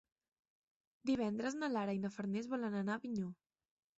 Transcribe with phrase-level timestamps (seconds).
[1.09, 3.31] Divendres na Lara i na Farners volen anar a Avinyó.